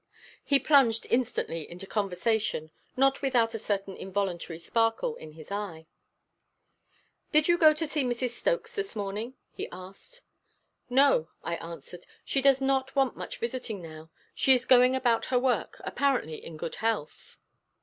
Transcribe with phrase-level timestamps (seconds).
[0.43, 5.85] He plunged instantly into conversation, not without a certain involuntary sparkle in his eye.
[7.31, 8.29] "Did you go to see Mrs.
[8.31, 10.23] Stokes this morning?" he asked.
[10.89, 12.07] "No," I answered.
[12.25, 16.57] "She does not want much visiting now; she is going about her work, apparently in
[16.57, 17.37] good health.